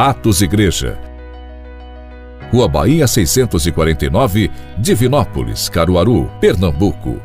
[0.00, 0.96] Atos Igreja.
[2.52, 7.20] Rua Bahia 649, Divinópolis, Caruaru, Pernambuco.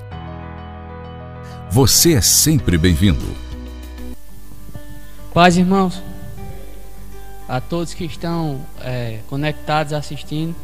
[1.69, 3.27] Você é sempre bem-vindo.
[5.31, 6.01] Paz, irmãos.
[7.47, 10.55] A todos que estão é, conectados assistindo,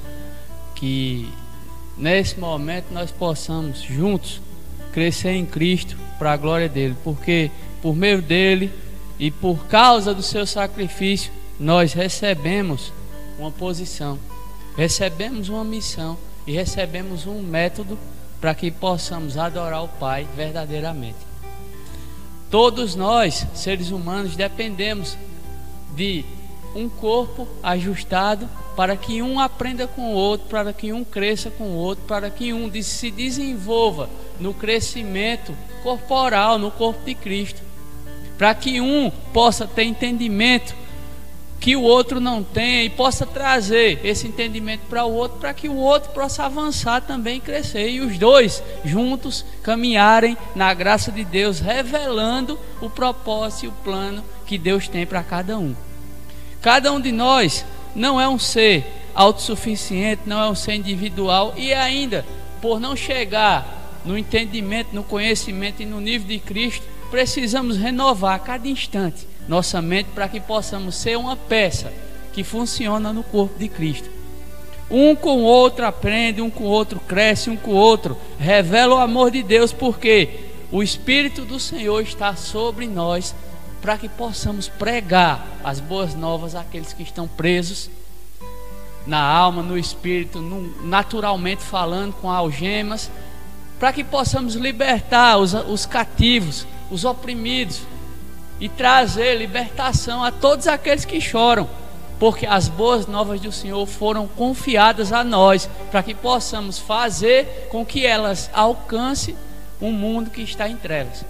[0.73, 1.31] que
[1.95, 4.41] nesse momento nós possamos juntos
[4.91, 7.51] crescer em Cristo para a glória dele, porque
[7.83, 8.73] por meio dele
[9.19, 12.93] e por causa do seu sacrifício nós recebemos
[13.37, 14.17] uma posição,
[14.77, 17.99] recebemos uma missão e recebemos um método
[18.39, 21.17] para que possamos adorar o Pai verdadeiramente.
[22.49, 25.17] Todos nós, seres humanos, dependemos
[25.95, 26.23] de
[26.73, 31.65] um corpo ajustado para que um aprenda com o outro, para que um cresça com
[31.65, 35.53] o outro, para que um se desenvolva no crescimento
[35.83, 37.61] corporal, no corpo de Cristo,
[38.37, 40.73] para que um possa ter entendimento
[41.59, 45.67] que o outro não tem e possa trazer esse entendimento para o outro, para que
[45.67, 47.89] o outro possa avançar também e crescer.
[47.89, 54.23] E os dois juntos caminharem na graça de Deus, revelando o propósito e o plano
[54.45, 55.75] que Deus tem para cada um.
[56.61, 61.73] Cada um de nós não é um ser autossuficiente, não é um ser individual e
[61.73, 62.25] ainda,
[62.61, 68.39] por não chegar no entendimento, no conhecimento e no nível de Cristo, precisamos renovar a
[68.39, 71.91] cada instante nossa mente para que possamos ser uma peça
[72.31, 74.07] que funciona no corpo de Cristo.
[74.91, 78.95] Um com o outro aprende, um com o outro cresce, um com o outro revela
[78.95, 83.33] o amor de Deus, porque o Espírito do Senhor está sobre nós
[83.81, 87.89] para que possamos pregar as boas novas àqueles que estão presos
[89.07, 90.39] na alma, no espírito,
[90.83, 93.09] naturalmente falando, com algemas,
[93.79, 97.81] para que possamos libertar os, os cativos, os oprimidos,
[98.59, 101.69] e trazer libertação a todos aqueles que choram,
[102.19, 107.85] porque as boas novas do Senhor foram confiadas a nós, para que possamos fazer com
[107.85, 109.35] que elas alcancem
[109.81, 111.23] um mundo que está em trevas,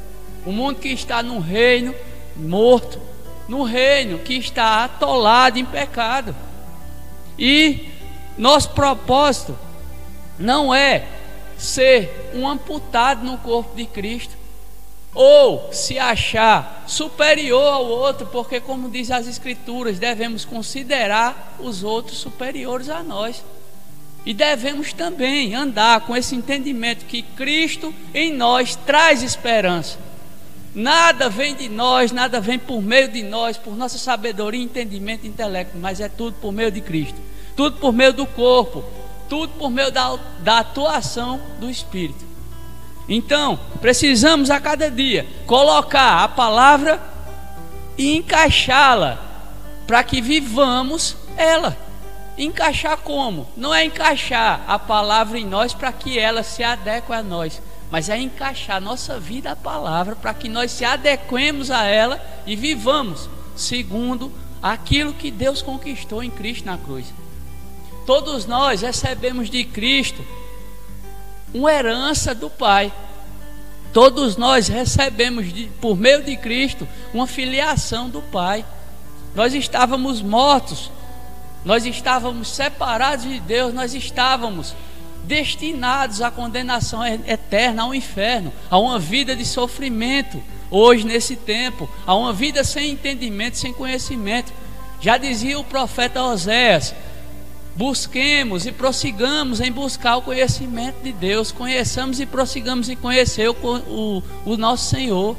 [0.46, 1.94] um mundo que está num reino
[2.36, 3.00] morto,
[3.48, 6.36] no reino que está atolado em pecado.
[7.38, 7.90] E
[8.38, 9.58] nosso propósito
[10.40, 11.06] não é
[11.58, 14.39] ser um amputado no corpo de Cristo,
[15.14, 22.20] ou se achar superior ao outro, porque, como diz as Escrituras, devemos considerar os outros
[22.20, 23.44] superiores a nós.
[24.26, 29.98] E devemos também andar com esse entendimento que Cristo em nós traz esperança.
[30.76, 35.30] Nada vem de nós, nada vem por meio de nós, por nossa sabedoria, entendimento e
[35.30, 37.20] intelecto, mas é tudo por meio de Cristo,
[37.56, 38.84] tudo por meio do corpo,
[39.28, 42.29] tudo por meio da, da atuação do Espírito.
[43.10, 47.02] Então, precisamos a cada dia colocar a palavra
[47.98, 49.20] e encaixá-la
[49.88, 51.76] para que vivamos ela.
[52.38, 53.50] Encaixar como?
[53.58, 57.60] Não é encaixar a palavra em nós para que ela se adeque a nós,
[57.90, 62.56] mas é encaixar nossa vida à palavra para que nós se adequemos a ela e
[62.56, 64.32] vivamos segundo
[64.62, 67.08] aquilo que Deus conquistou em Cristo na cruz.
[68.06, 70.24] Todos nós recebemos de Cristo
[71.54, 72.92] uma herança do Pai.
[73.92, 78.64] Todos nós recebemos de, por meio de Cristo uma filiação do Pai.
[79.36, 80.92] Nós estávamos mortos,
[81.66, 84.76] nós estávamos separados de Deus, nós estávamos
[85.24, 92.16] destinados à condenação eterna, ao inferno, a uma vida de sofrimento, hoje nesse tempo, a
[92.16, 94.52] uma vida sem entendimento, sem conhecimento.
[95.02, 96.94] Já dizia o profeta Oséias:
[97.80, 103.54] busquemos e prossigamos em buscar o conhecimento de Deus, conheçamos e prossigamos em conhecer o,
[103.54, 105.38] o, o nosso Senhor.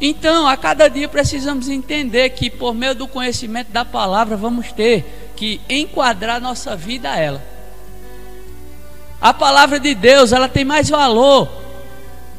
[0.00, 5.32] Então, a cada dia precisamos entender que por meio do conhecimento da palavra vamos ter
[5.36, 7.44] que enquadrar nossa vida a ela.
[9.20, 11.48] A palavra de Deus, ela tem mais valor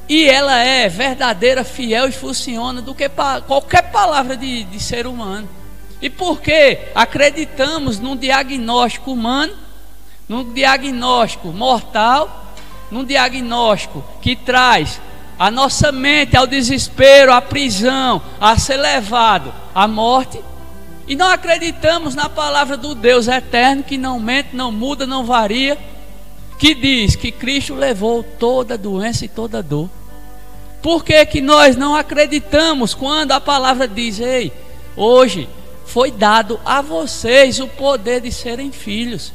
[0.10, 3.10] e ela é verdadeira, fiel e funciona do que
[3.48, 5.63] qualquer palavra de, de ser humano.
[6.04, 9.54] E porque acreditamos num diagnóstico humano,
[10.28, 12.54] num diagnóstico mortal,
[12.92, 15.00] num diagnóstico que traz
[15.40, 20.42] a nossa mente ao desespero, à prisão, a ser levado à morte,
[21.08, 25.78] e não acreditamos na palavra do Deus eterno que não mente, não muda, não varia,
[26.60, 29.90] que diz que Cristo levou toda doença e toda dor.
[30.82, 34.52] Por que, que nós não acreditamos quando a palavra diz, ei,
[34.98, 35.48] hoje
[35.94, 39.32] foi dado a vocês o poder de serem filhos.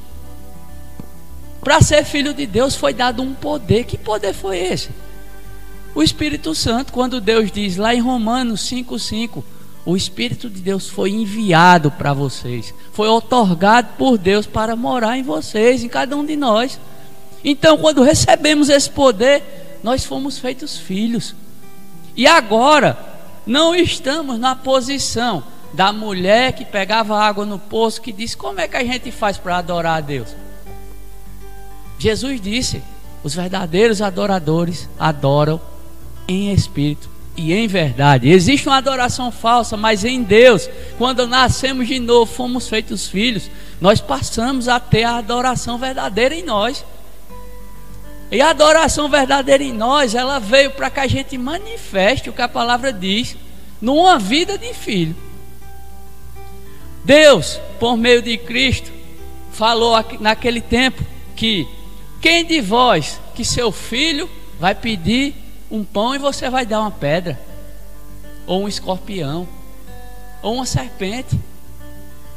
[1.61, 3.85] Para ser filho de Deus foi dado um poder.
[3.85, 4.91] Que poder foi esse?
[5.95, 9.45] O Espírito Santo, quando Deus diz lá em Romanos 5,5:
[9.87, 15.23] O Espírito de Deus foi enviado para vocês, foi otorgado por Deus para morar em
[15.23, 16.81] vocês, em cada um de nós.
[17.45, 21.37] Então, quando recebemos esse poder, nós fomos feitos filhos.
[22.17, 22.99] E agora,
[23.47, 28.69] não estamos na posição da mulher que pegava água no poço, que disse: Como é
[28.69, 30.35] que a gente faz para adorar a Deus?
[31.99, 32.83] Jesus disse:
[33.23, 35.61] Os verdadeiros adoradores adoram
[36.27, 38.29] em espírito e em verdade.
[38.29, 40.69] Existe uma adoração falsa, mas em Deus,
[40.99, 43.51] quando nascemos de novo, fomos feitos filhos,
[43.81, 46.85] nós passamos a ter a adoração verdadeira em nós.
[48.31, 52.43] E a adoração verdadeira em nós, ela veio para que a gente manifeste o que
[52.43, 53.37] a palavra diz
[53.81, 55.17] numa vida de filho.
[57.09, 58.93] Deus, por meio de Cristo,
[59.51, 61.03] falou naquele tempo
[61.35, 61.67] que
[62.21, 64.29] quem de vós que seu filho
[64.61, 65.35] vai pedir
[65.71, 67.41] um pão e você vai dar uma pedra,
[68.47, 69.49] ou um escorpião,
[70.43, 71.41] ou uma serpente.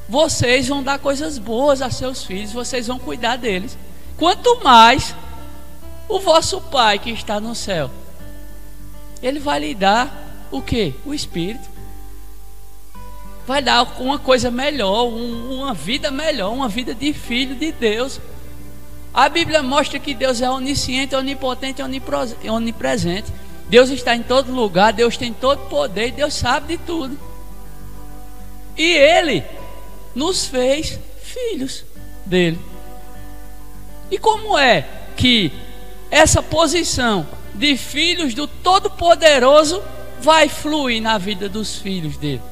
[0.08, 3.78] Vocês vão dar coisas boas a seus filhos, vocês vão cuidar deles.
[4.16, 5.14] Quanto mais
[6.08, 7.92] o vosso Pai que está no céu,
[9.22, 10.94] ele vai lhe dar o que?
[11.06, 11.71] O Espírito.
[13.52, 18.18] Vai dar uma coisa melhor, um, uma vida melhor, uma vida de filho de Deus.
[19.14, 21.82] A Bíblia mostra que Deus é onisciente, onipotente
[22.50, 23.30] onipresente.
[23.68, 27.20] Deus está em todo lugar, Deus tem todo poder, Deus sabe de tudo.
[28.78, 29.44] E Ele
[30.16, 31.84] nos fez filhos
[32.26, 32.58] dele.
[34.10, 34.88] E como é
[35.18, 35.52] que
[36.10, 39.84] essa posição de filhos do Todo-Poderoso
[40.22, 42.51] vai fluir na vida dos filhos dele?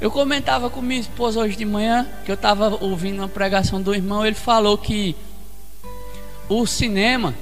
[0.00, 3.92] Eu comentava com minha esposa hoje de manhã, que eu estava ouvindo uma pregação do
[3.92, 5.16] irmão, ele falou que
[6.48, 7.34] o cinema,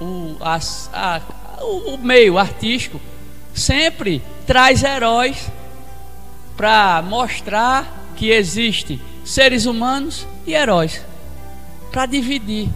[0.00, 1.20] o, a,
[1.60, 3.00] o, o meio artístico,
[3.54, 5.48] sempre traz heróis
[6.56, 11.00] para mostrar que existe seres humanos e heróis,
[11.92, 12.68] para dividir,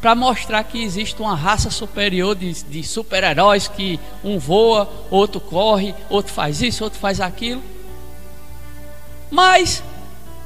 [0.00, 5.94] para mostrar que existe uma raça superior de, de super-heróis que um voa, outro corre,
[6.10, 7.75] outro faz isso, outro faz aquilo.
[9.30, 9.82] Mas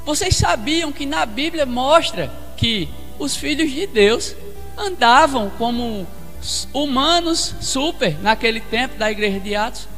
[0.05, 2.89] vocês sabiam que na Bíblia mostra que
[3.19, 4.35] os filhos de Deus
[4.77, 6.07] andavam como
[6.73, 9.89] humanos super naquele tempo da igreja de Atos?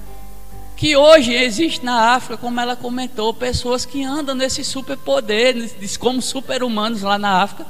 [0.77, 5.55] Que hoje existe na África, como ela comentou, pessoas que andam nesse superpoder,
[5.99, 7.65] como super-humanos lá na África.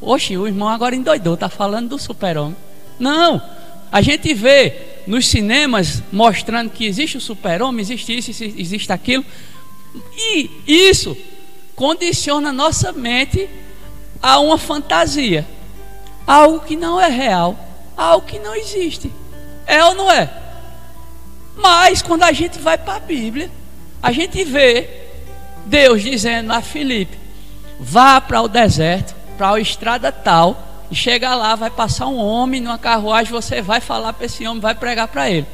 [0.00, 2.56] Oxe, o irmão agora endoidou, está falando do super-homem.
[2.98, 3.42] Não,
[3.92, 9.24] a gente vê nos cinemas mostrando que existe o super-homem, existe isso, existe aquilo,
[10.16, 11.16] e isso
[11.74, 13.48] condiciona nossa mente
[14.22, 15.46] a uma fantasia,
[16.26, 17.58] algo que não é real,
[17.96, 19.12] algo que não existe.
[19.66, 20.28] É ou não é?
[21.56, 23.50] Mas quando a gente vai para a Bíblia,
[24.02, 24.88] a gente vê
[25.66, 27.18] Deus dizendo a Filipe:
[27.78, 32.60] vá para o deserto, para a estrada tal, e chega lá, vai passar um homem
[32.60, 35.46] numa carruagem, você vai falar para esse homem, vai pregar para ele.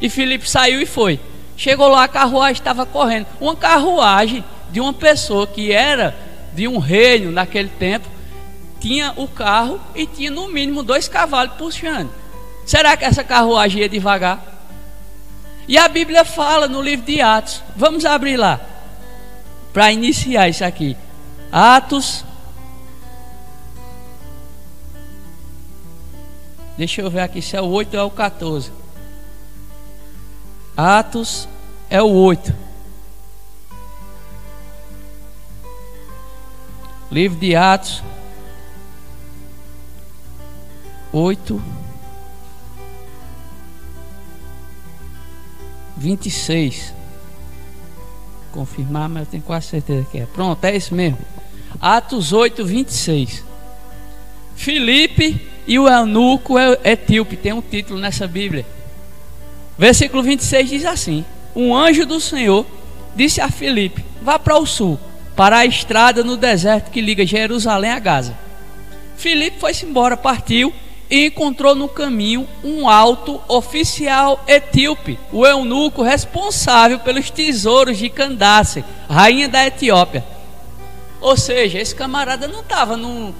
[0.00, 1.18] E Filipe saiu e foi.
[1.56, 3.26] Chegou lá, a carruagem estava correndo.
[3.40, 6.16] Uma carruagem de uma pessoa que era
[6.52, 8.08] de um reino naquele tempo,
[8.80, 12.10] tinha o carro e tinha no mínimo dois cavalos puxando.
[12.66, 14.42] Será que essa carruagem ia devagar?
[15.68, 17.62] E a Bíblia fala no livro de Atos.
[17.76, 18.60] Vamos abrir lá
[19.72, 20.96] para iniciar isso aqui.
[21.50, 22.24] Atos.
[26.76, 28.72] Deixa eu ver aqui se é o 8 ou é o 14.
[30.84, 31.48] Atos
[31.88, 32.52] é o 8.
[37.08, 38.02] Livro de Atos
[41.12, 41.62] 8
[45.96, 46.92] 26
[48.50, 50.26] Confirmar, mas eu tenho quase certeza que é.
[50.26, 51.18] Pronto, é isso mesmo.
[51.80, 53.44] Atos 8, 26.
[54.56, 58.66] Filipe e o eunuco etíope tem um título nessa Bíblia.
[59.78, 61.24] Versículo 26 diz assim:
[61.54, 62.66] Um anjo do Senhor
[63.14, 64.98] disse a Filipe: Vá para o sul,
[65.34, 68.36] para a estrada no deserto que liga Jerusalém a Gaza.
[69.16, 70.72] Filipe foi-se embora, partiu
[71.08, 78.82] e encontrou no caminho um alto oficial etíope, o eunuco responsável pelos tesouros de Candace,
[79.08, 80.24] rainha da Etiópia.
[81.20, 83.32] Ou seja, esse camarada não estava num,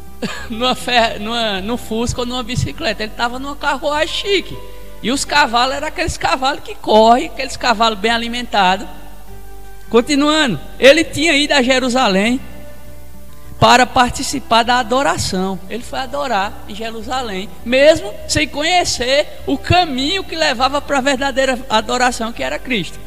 [0.48, 0.76] numa,
[1.20, 4.56] numa, num Fusca ou numa bicicleta, ele estava numa carruagem chique.
[5.02, 8.86] E os cavalos eram aqueles cavalos que correm, aqueles cavalos bem alimentados.
[9.88, 12.40] Continuando, ele tinha ido a Jerusalém
[13.58, 15.58] para participar da adoração.
[15.68, 21.58] Ele foi adorar em Jerusalém, mesmo sem conhecer o caminho que levava para a verdadeira
[21.68, 22.98] adoração, que era Cristo.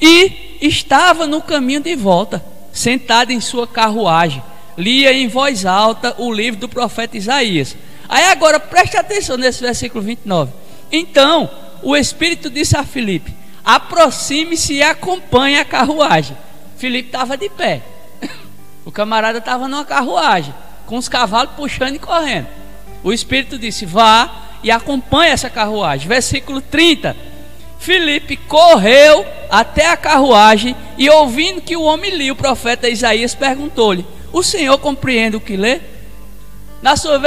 [0.00, 4.42] E estava no caminho de volta, sentado em sua carruagem,
[4.76, 7.76] lia em voz alta o livro do profeta Isaías.
[8.08, 10.52] Aí agora preste atenção nesse versículo 29.
[10.90, 11.50] Então,
[11.82, 13.34] o Espírito disse a Filipe:
[13.64, 16.36] aproxime-se e acompanhe a carruagem.
[16.76, 17.82] Filipe estava de pé.
[18.84, 20.54] O camarada estava numa carruagem,
[20.86, 22.46] com os cavalos puxando e correndo.
[23.04, 24.30] O Espírito disse: Vá
[24.62, 26.08] e acompanhe essa carruagem.
[26.08, 27.14] Versículo 30.
[27.78, 34.06] Filipe correu até a carruagem e, ouvindo que o homem lia, o profeta Isaías perguntou-lhe:
[34.32, 35.80] O senhor compreende o que lê?
[36.80, 37.20] Na sua,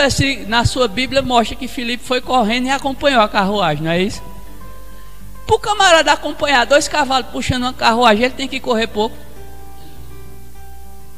[0.48, 4.22] na sua Bíblia mostra que Filipe foi correndo e acompanhou a carruagem, não é isso?
[5.46, 9.16] Para o camarada acompanhar dois cavalos puxando uma carruagem, ele tem que correr pouco.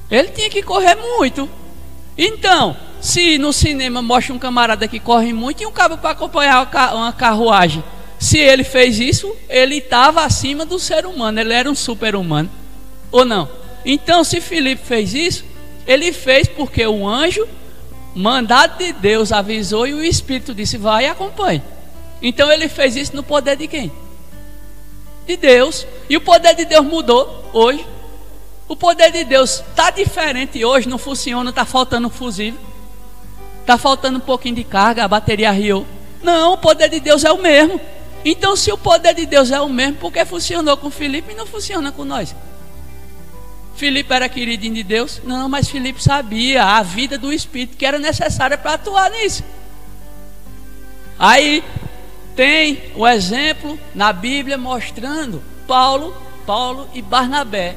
[0.09, 1.49] Ele tinha que correr muito.
[2.17, 6.69] Então, se no cinema mostra um camarada que corre muito e um cabo para acompanhar
[6.93, 7.83] uma carruagem,
[8.17, 12.49] se ele fez isso, ele estava acima do ser humano, ele era um super-humano.
[13.11, 13.49] Ou não?
[13.85, 15.43] Então, se Filipe fez isso,
[15.85, 17.47] ele fez porque o anjo,
[18.15, 21.61] mandado de Deus, avisou e o Espírito disse: vai e acompanhe.
[22.21, 23.91] Então, ele fez isso no poder de quem?
[25.27, 25.85] De Deus.
[26.09, 27.85] E o poder de Deus mudou hoje.
[28.67, 32.59] O poder de Deus está diferente hoje, não funciona, está faltando fusível.
[33.61, 35.85] Está faltando um pouquinho de carga, a bateria riu.
[36.21, 37.79] Não, o poder de Deus é o mesmo.
[38.25, 41.35] Então, se o poder de Deus é o mesmo, por que funcionou com Filipe e
[41.35, 42.33] não funciona com nós?
[43.75, 45.21] Filipe era queridinho de Deus?
[45.23, 49.43] Não, mas Filipe sabia a vida do Espírito que era necessária para atuar nisso.
[51.17, 51.63] Aí
[52.35, 56.15] tem o exemplo na Bíblia mostrando Paulo,
[56.45, 57.75] Paulo e Barnabé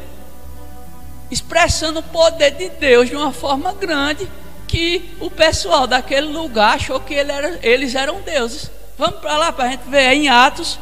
[1.30, 4.28] expressando o poder de Deus de uma forma grande
[4.68, 8.70] que o pessoal daquele lugar achou que ele era, eles eram deuses.
[8.98, 10.78] Vamos para lá para a gente ver é em Atos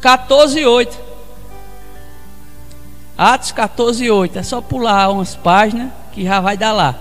[0.00, 1.13] 14, 8.
[3.16, 4.38] Atos 14, 8.
[4.38, 6.98] É só pular umas páginas que já vai dar lá.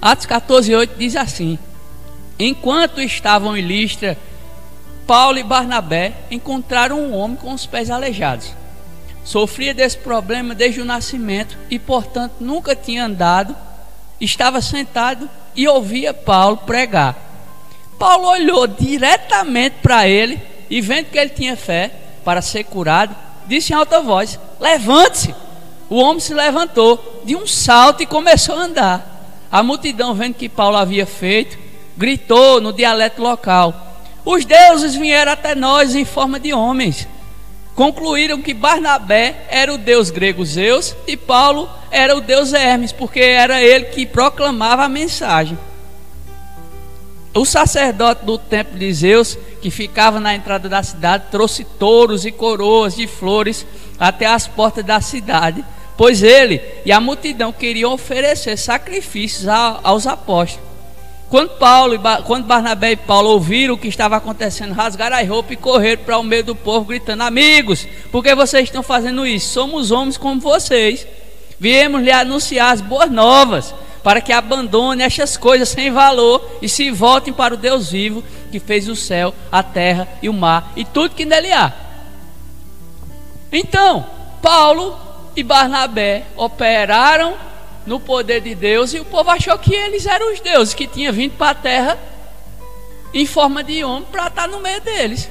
[0.00, 1.58] Atos 14, 8 diz assim:
[2.38, 4.18] Enquanto estavam em Listra,
[5.06, 8.57] Paulo e Barnabé encontraram um homem com os pés aleijados.
[9.28, 13.54] Sofria desse problema desde o nascimento e, portanto, nunca tinha andado.
[14.18, 17.14] Estava sentado e ouvia Paulo pregar.
[17.98, 21.92] Paulo olhou diretamente para ele e, vendo que ele tinha fé
[22.24, 23.14] para ser curado,
[23.46, 25.34] disse em alta voz: Levante-se.
[25.90, 29.44] O homem se levantou de um salto e começou a andar.
[29.52, 31.58] A multidão, vendo que Paulo havia feito,
[31.98, 33.74] gritou no dialeto local:
[34.24, 37.06] Os deuses vieram até nós em forma de homens.
[37.78, 43.20] Concluíram que Barnabé era o deus grego Zeus e Paulo era o deus Hermes, porque
[43.20, 45.56] era ele que proclamava a mensagem.
[47.32, 52.32] O sacerdote do templo de Zeus, que ficava na entrada da cidade, trouxe touros e
[52.32, 53.64] coroas de flores
[53.96, 55.64] até as portas da cidade
[55.96, 60.67] pois ele e a multidão queriam oferecer sacrifícios aos apóstolos.
[61.28, 65.56] Quando Paulo, quando Barnabé e Paulo ouviram o que estava acontecendo, rasgaram as roupas e
[65.56, 69.52] correram para o meio do povo gritando: Amigos, por que vocês estão fazendo isso?
[69.52, 71.06] Somos homens como vocês.
[71.60, 76.90] Viemos lhe anunciar as boas novas, para que abandonem estas coisas sem valor e se
[76.90, 80.84] voltem para o Deus vivo que fez o céu, a terra e o mar e
[80.84, 81.72] tudo que nele há.
[83.52, 84.06] Então,
[84.40, 84.96] Paulo
[85.36, 87.34] e Barnabé operaram
[87.86, 91.12] no poder de Deus e o povo achou que eles eram os deuses que tinham
[91.12, 91.98] vindo para a terra
[93.12, 95.30] em forma de homem para estar no meio deles.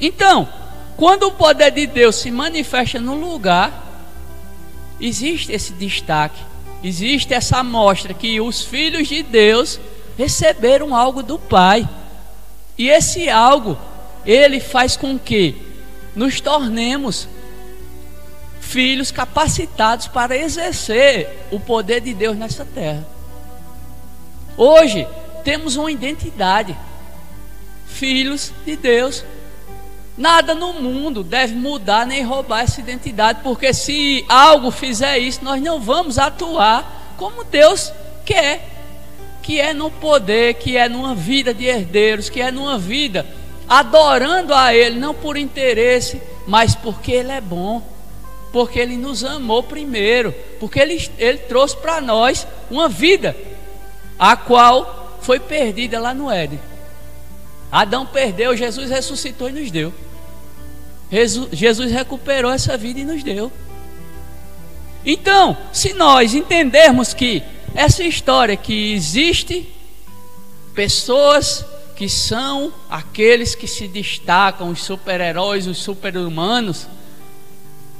[0.00, 0.48] Então,
[0.96, 3.82] quando o poder de Deus se manifesta no lugar,
[5.00, 6.40] existe esse destaque,
[6.82, 9.80] existe essa amostra que os filhos de Deus
[10.16, 11.88] receberam algo do Pai.
[12.76, 13.78] E esse algo,
[14.26, 15.56] ele faz com que
[16.14, 17.28] nos tornemos
[18.64, 23.06] filhos capacitados para exercer o poder de Deus nessa terra.
[24.56, 25.06] Hoje
[25.44, 26.76] temos uma identidade,
[27.86, 29.24] filhos de Deus.
[30.16, 35.60] Nada no mundo deve mudar nem roubar essa identidade, porque se algo fizer isso, nós
[35.60, 37.92] não vamos atuar como Deus
[38.24, 38.68] quer,
[39.42, 43.26] que é no poder, que é numa vida de herdeiros, que é numa vida
[43.68, 47.93] adorando a Ele, não por interesse, mas porque Ele é bom
[48.54, 53.36] Porque Ele nos amou primeiro, porque Ele, ele trouxe para nós uma vida,
[54.16, 56.60] a qual foi perdida lá no Éden.
[57.68, 59.92] Adão perdeu, Jesus ressuscitou e nos deu.
[61.50, 63.50] Jesus recuperou essa vida e nos deu.
[65.04, 67.42] Então, se nós entendermos que
[67.74, 69.68] essa história que existe
[70.76, 76.86] pessoas que são aqueles que se destacam, os super-heróis, os super-humanos,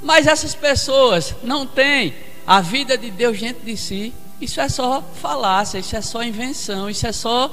[0.05, 2.15] mas essas pessoas não têm
[2.47, 6.91] a vida de Deus dentro de si, isso é só falácia, isso é só invenção,
[6.91, 7.51] isso é só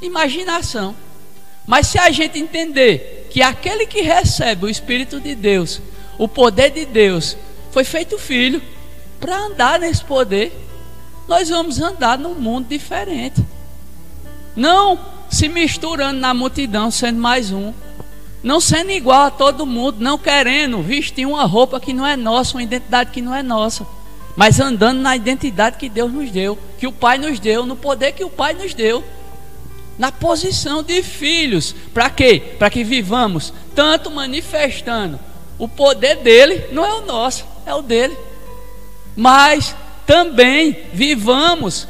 [0.00, 0.94] imaginação.
[1.66, 5.80] Mas se a gente entender que aquele que recebe o Espírito de Deus,
[6.16, 7.36] o poder de Deus,
[7.72, 8.62] foi feito filho
[9.18, 10.52] para andar nesse poder,
[11.26, 13.44] nós vamos andar num mundo diferente.
[14.54, 17.72] Não se misturando na multidão, sendo mais um.
[18.42, 22.56] Não sendo igual a todo mundo, não querendo vestir uma roupa que não é nossa,
[22.56, 23.86] uma identidade que não é nossa.
[24.34, 28.12] Mas andando na identidade que Deus nos deu, que o Pai nos deu, no poder
[28.12, 29.04] que o Pai nos deu
[29.98, 31.74] na posição de filhos.
[31.92, 32.54] Para quê?
[32.58, 35.20] Para que vivamos tanto manifestando
[35.58, 38.16] o poder dele, não é o nosso, é o dele.
[39.14, 41.86] Mas também vivamos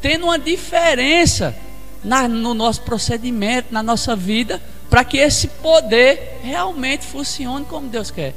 [0.00, 1.54] tendo uma diferença
[2.02, 4.60] na, no nosso procedimento, na nossa vida,
[4.92, 8.34] para que esse poder realmente funcione como Deus quer.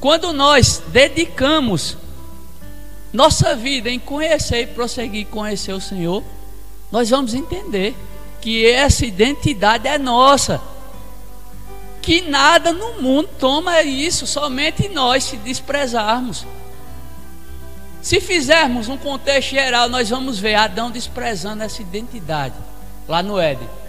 [0.00, 1.96] Quando nós dedicamos
[3.12, 6.24] nossa vida em conhecer e prosseguir conhecer o Senhor,
[6.90, 7.94] nós vamos entender
[8.40, 10.60] que essa identidade é nossa.
[12.00, 16.44] Que nada no mundo toma isso, somente nós se desprezarmos.
[18.02, 22.56] Se fizermos um contexto geral, nós vamos ver Adão desprezando essa identidade
[23.06, 23.81] lá no Éden.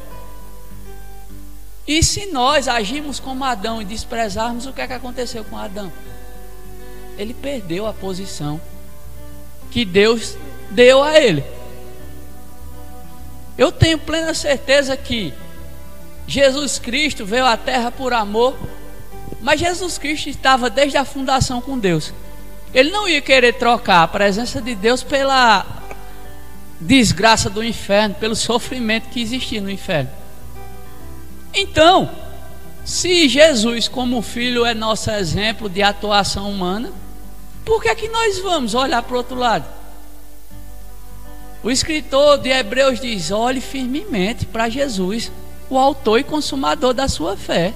[1.87, 5.91] E se nós agimos como Adão e desprezarmos, o que é que aconteceu com Adão?
[7.17, 8.59] Ele perdeu a posição
[9.69, 10.37] que Deus
[10.69, 11.43] deu a ele.
[13.57, 15.33] Eu tenho plena certeza que
[16.25, 18.57] Jesus Cristo veio à terra por amor,
[19.41, 22.13] mas Jesus Cristo estava desde a fundação com Deus.
[22.73, 25.65] Ele não ia querer trocar a presença de Deus pela
[26.79, 30.22] desgraça do inferno, pelo sofrimento que existia no inferno.
[31.53, 32.09] Então,
[32.83, 36.91] se Jesus, como filho, é nosso exemplo de atuação humana,
[37.63, 39.65] por que é que nós vamos olhar para o outro lado?
[41.63, 45.31] O escritor de Hebreus diz: olhe firmemente para Jesus,
[45.69, 47.73] o autor e consumador da sua fé.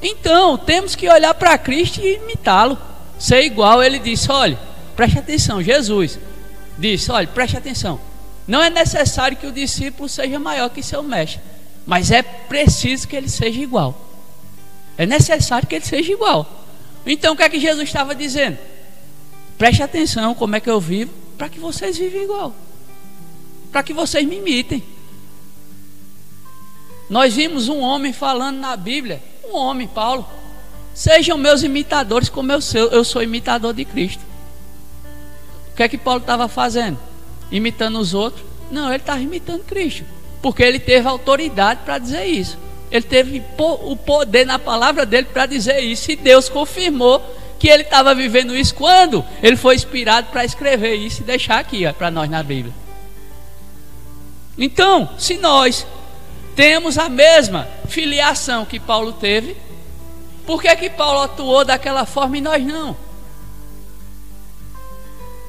[0.00, 2.78] Então, temos que olhar para Cristo e imitá-lo,
[3.18, 3.82] ser igual.
[3.82, 4.56] Ele disse: olhe,
[4.94, 6.18] preste atenção, Jesus
[6.78, 7.98] disse: olhe, preste atenção.
[8.46, 11.42] Não é necessário que o discípulo seja maior que seu mestre,
[11.88, 13.98] mas é preciso que ele seja igual.
[14.98, 16.66] É necessário que ele seja igual.
[17.06, 18.58] Então, o que é que Jesus estava dizendo?
[19.56, 22.54] Preste atenção como é que eu vivo, para que vocês vivem igual.
[23.72, 24.82] Para que vocês me imitem.
[27.08, 30.28] Nós vimos um homem falando na Bíblia, um homem, Paulo.
[30.92, 34.22] Sejam meus imitadores, como eu sou, eu sou imitador de Cristo.
[35.72, 36.98] O que é que Paulo estava fazendo?
[37.50, 38.44] Imitando os outros?
[38.70, 40.17] Não, ele estava imitando Cristo.
[40.40, 42.58] Porque ele teve autoridade para dizer isso.
[42.90, 46.10] Ele teve o poder na palavra dele para dizer isso.
[46.10, 47.22] E Deus confirmou
[47.58, 51.90] que ele estava vivendo isso quando ele foi inspirado para escrever isso e deixar aqui
[51.92, 52.72] para nós na Bíblia.
[54.56, 55.86] Então, se nós
[56.56, 59.56] temos a mesma filiação que Paulo teve,
[60.46, 62.96] por que, que Paulo atuou daquela forma e nós não?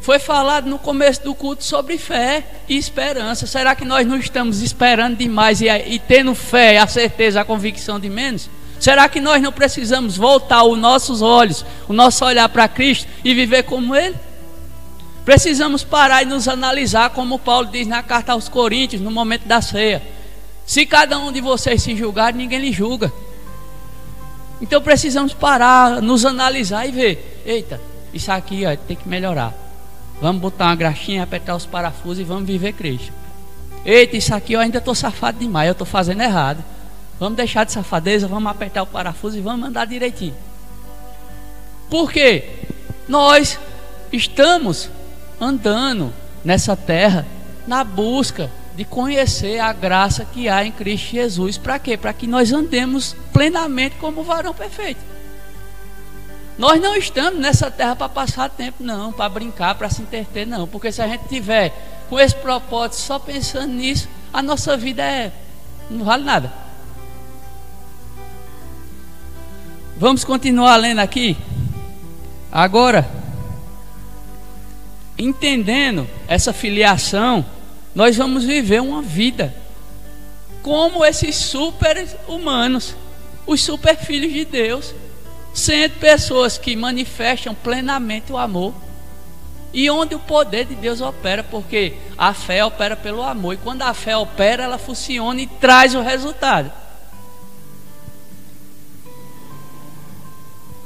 [0.02, 3.46] Foi falado no começo do culto sobre fé e esperança.
[3.46, 8.00] Será que nós não estamos esperando demais e, e tendo fé, a certeza, a convicção
[8.00, 8.50] de menos?
[8.80, 13.34] Será que nós não precisamos voltar os nossos olhos, o nosso olhar para Cristo e
[13.34, 14.16] viver como Ele?
[15.26, 19.62] Precisamos parar e nos analisar, como Paulo diz na carta aos Coríntios, no momento da
[19.62, 20.02] ceia.
[20.66, 23.12] Se cada um de vocês se julgar, ninguém lhe julga.
[24.62, 27.82] Então precisamos parar, nos analisar e ver: eita,
[28.14, 29.69] isso aqui ó, tem que melhorar.
[30.22, 33.14] Vamos botar uma graxinha, apertar os parafusos e vamos viver Cristo.
[33.86, 36.64] Eita, isso aqui eu ainda estou safado demais, eu estou fazendo errado.
[37.20, 40.36] Vamos deixar de safadeza, vamos apertar o parafuso e vamos andar direitinho.
[41.90, 42.46] Porque
[43.08, 43.58] nós
[44.12, 44.90] estamos
[45.40, 47.26] andando nessa terra
[47.68, 51.58] na busca de conhecer a graça que há em Cristo Jesus.
[51.58, 51.98] Para quê?
[51.98, 55.09] Para que nós andemos plenamente como varão perfeito.
[56.60, 60.68] Nós não estamos nessa terra para passar tempo, não, para brincar, para se entreter, não.
[60.68, 61.74] Porque se a gente tiver
[62.10, 65.32] com esse propósito só pensando nisso, a nossa vida é
[65.90, 66.52] não vale nada.
[69.96, 71.38] Vamos continuar lendo aqui.
[72.52, 73.10] Agora,
[75.18, 77.46] entendendo essa filiação,
[77.96, 79.56] nós vamos viver uma vida
[80.62, 82.98] como esses super humanos,
[83.48, 84.94] os super filhos de Deus,
[85.60, 88.74] sendo pessoas que manifestam plenamente o amor
[89.72, 93.84] e onde o poder de Deus opera, porque a fé opera pelo amor, e quando
[93.84, 96.72] a fé opera, ela funciona e traz o resultado.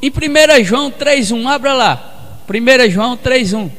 [0.01, 2.41] Em 1 João 3,1, abra lá.
[2.49, 3.71] 1 João 3,1.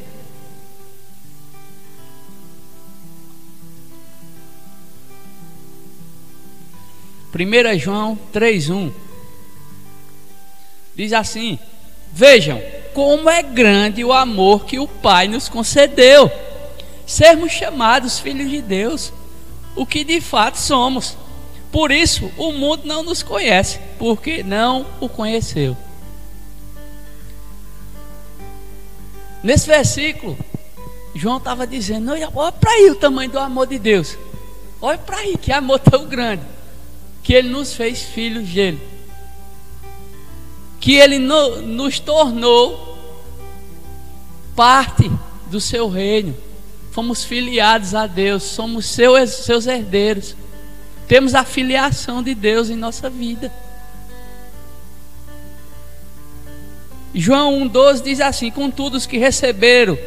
[7.31, 9.04] Primeira João 3:1
[10.97, 11.59] diz assim:
[12.13, 12.61] Vejam
[12.93, 16.31] como é grande o amor que o Pai nos concedeu,
[17.07, 19.13] sermos chamados filhos de Deus,
[19.75, 21.17] o que de fato somos.
[21.73, 25.77] Por isso o mundo não nos conhece, porque não o conheceu.
[29.43, 30.39] Nesse versículo,
[31.15, 34.17] João estava dizendo: olha, para aí o tamanho do amor de Deus.
[34.81, 36.43] Olha para aí, que amor tão grande.
[37.23, 38.94] Que Ele nos fez filhos dele.
[40.85, 42.99] Que Ele no, nos tornou
[44.55, 45.11] parte
[45.51, 46.37] do seu reino.
[46.91, 50.37] Fomos filiados a Deus, somos seus, seus herdeiros.
[51.09, 53.51] Temos a filiação de Deus em nossa vida.
[57.15, 59.99] João 1,12 diz assim: Contudo, os que receberam,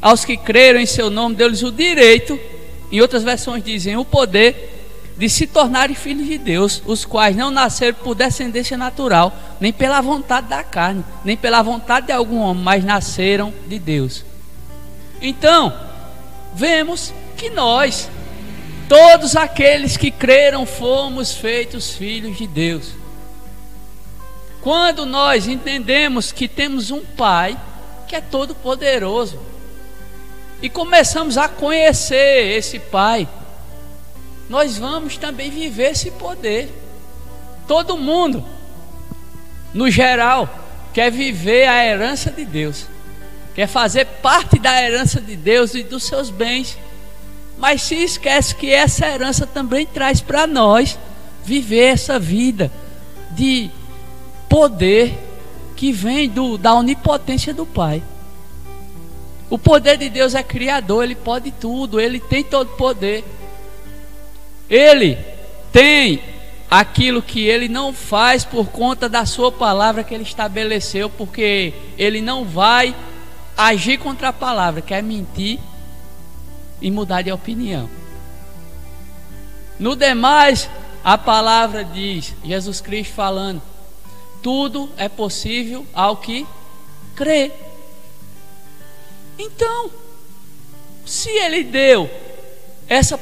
[0.00, 2.38] aos que creram em seu nome, deu-lhes o direito,
[2.92, 4.75] em outras versões dizem o poder,
[5.16, 10.00] de se tornarem filhos de Deus, os quais não nasceram por descendência natural, nem pela
[10.00, 14.24] vontade da carne, nem pela vontade de algum homem, mas nasceram de Deus.
[15.20, 15.72] Então,
[16.54, 18.10] vemos que nós,
[18.88, 22.92] todos aqueles que creram, fomos feitos filhos de Deus.
[24.60, 27.56] Quando nós entendemos que temos um Pai
[28.06, 29.38] que é todo poderoso
[30.60, 33.28] e começamos a conhecer esse Pai,
[34.48, 36.68] nós vamos também viver esse poder.
[37.66, 38.44] Todo mundo,
[39.74, 40.48] no geral,
[40.92, 42.86] quer viver a herança de Deus,
[43.54, 46.78] quer fazer parte da herança de Deus e dos seus bens,
[47.58, 50.98] mas se esquece que essa herança também traz para nós
[51.44, 52.70] viver essa vida
[53.32, 53.70] de
[54.48, 55.18] poder
[55.74, 58.02] que vem do, da onipotência do Pai.
[59.48, 63.24] O poder de Deus é criador, ele pode tudo, ele tem todo poder.
[64.68, 65.16] Ele
[65.72, 66.22] tem
[66.70, 72.20] aquilo que ele não faz por conta da sua palavra que ele estabeleceu, porque ele
[72.20, 72.94] não vai
[73.56, 75.58] agir contra a palavra, quer mentir
[76.80, 77.88] e mudar de opinião.
[79.78, 80.68] No demais,
[81.04, 83.62] a palavra diz, Jesus Cristo falando,
[84.42, 86.46] tudo é possível ao que
[87.14, 87.52] crê.
[89.38, 89.90] Então,
[91.04, 92.10] se ele deu
[92.88, 93.18] essa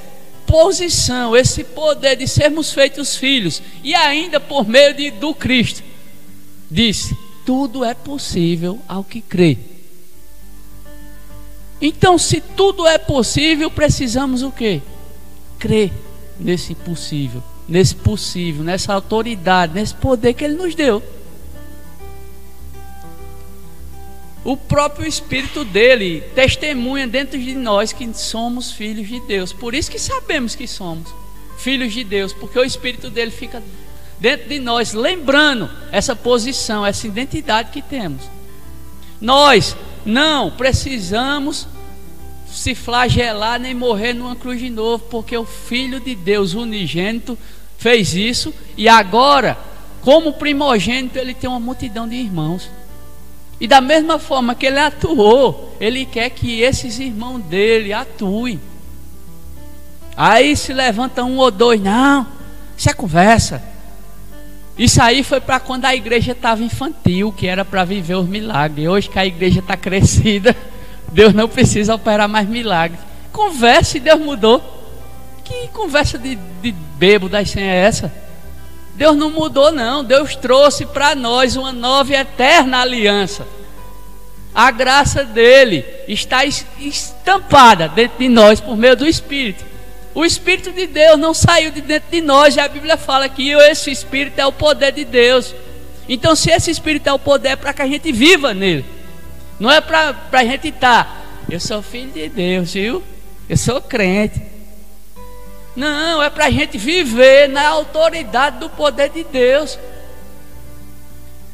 [0.46, 5.82] posição, esse poder de sermos feitos filhos, e ainda por meio de, do Cristo,
[6.70, 9.58] disse: tudo é possível ao que crê.
[11.80, 14.80] Então, se tudo é possível, precisamos o que?
[15.58, 15.92] Crer
[16.38, 21.02] nesse possível nesse possível, nessa autoridade, nesse poder que Ele nos deu.
[24.44, 29.52] O próprio Espírito dele testemunha dentro de nós que somos filhos de Deus.
[29.52, 31.08] Por isso que sabemos que somos
[31.56, 33.62] filhos de Deus, porque o Espírito dele fica
[34.20, 38.22] dentro de nós, lembrando essa posição, essa identidade que temos.
[39.20, 41.66] Nós não precisamos
[42.46, 47.38] se flagelar nem morrer numa cruz de novo, porque o Filho de Deus unigênito
[47.78, 49.58] fez isso e agora,
[50.02, 52.68] como primogênito, ele tem uma multidão de irmãos.
[53.60, 58.60] E da mesma forma que ele atuou, ele quer que esses irmãos dele atuem.
[60.16, 62.26] Aí se levanta um ou dois, não,
[62.76, 63.62] isso é conversa.
[64.76, 68.88] Isso aí foi para quando a igreja estava infantil, que era para viver os milagres.
[68.88, 70.54] Hoje que a igreja está crescida,
[71.12, 73.00] Deus não precisa operar mais milagres.
[73.32, 74.62] Conversa e Deus mudou.
[75.44, 78.23] Que conversa de, de bebo da senha é essa?
[78.94, 80.04] Deus não mudou, não.
[80.04, 83.46] Deus trouxe para nós uma nova e eterna aliança.
[84.54, 89.64] A graça dele está estampada dentro de nós por meio do Espírito.
[90.14, 93.50] O Espírito de Deus não saiu de dentro de nós, e a Bíblia fala que
[93.50, 95.52] esse Espírito é o poder de Deus.
[96.08, 98.84] Então, se esse Espírito é o poder, é para que a gente viva nele,
[99.58, 101.04] não é para a gente estar.
[101.04, 101.16] Tá,
[101.50, 103.02] eu sou filho de Deus, viu?
[103.48, 104.53] Eu sou crente.
[105.74, 109.78] Não, é para a gente viver na autoridade do poder de Deus.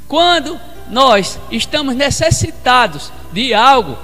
[0.07, 3.97] Quando nós estamos necessitados de algo,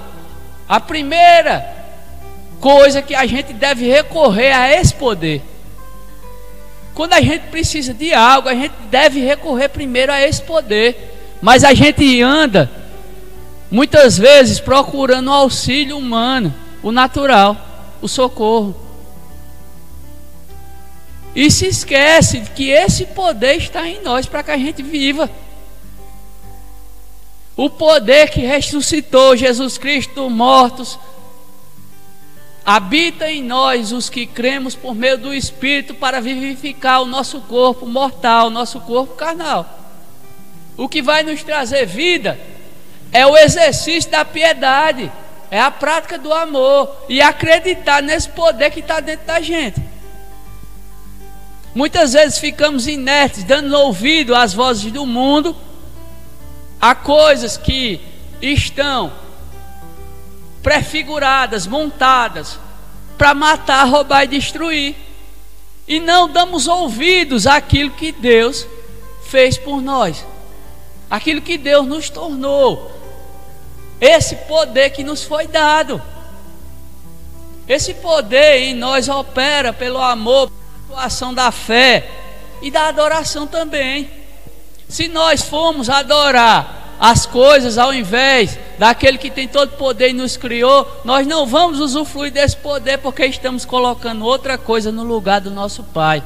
[0.67, 1.77] a primeira
[2.59, 5.41] coisa que a gente deve recorrer a esse poder.
[6.93, 11.37] Quando a gente precisa de algo, a gente deve recorrer primeiro a esse poder.
[11.41, 12.71] Mas a gente anda
[13.69, 17.55] muitas vezes procurando o auxílio humano, o natural,
[18.01, 18.86] o socorro.
[21.37, 25.29] E se esquece que esse poder está em nós para que a gente viva.
[27.55, 30.97] O poder que ressuscitou Jesus Cristo mortos
[32.65, 37.85] habita em nós os que cremos por meio do Espírito para vivificar o nosso corpo
[37.85, 39.93] mortal, o nosso corpo carnal.
[40.75, 42.39] O que vai nos trazer vida
[43.11, 45.11] é o exercício da piedade,
[45.51, 49.96] é a prática do amor e acreditar nesse poder que está dentro da gente.
[51.77, 55.55] Muitas vezes ficamos inertes, dando ouvido às vozes do mundo,
[56.81, 58.01] a coisas que
[58.41, 59.13] estão
[60.63, 62.59] prefiguradas, montadas,
[63.15, 64.95] para matar, roubar e destruir.
[65.87, 68.65] E não damos ouvidos àquilo que Deus
[69.27, 70.25] fez por nós
[71.07, 72.91] aquilo que Deus nos tornou,
[74.01, 76.01] esse poder que nos foi dado.
[77.67, 80.51] Esse poder em nós opera pelo amor,
[80.87, 82.09] pela atuação da fé
[82.61, 84.09] e da adoração também.
[84.87, 90.37] Se nós formos adorar as coisas ao invés daquele que tem todo poder e nos
[90.37, 95.51] criou, nós não vamos usufruir desse poder porque estamos colocando outra coisa no lugar do
[95.51, 96.23] nosso Pai.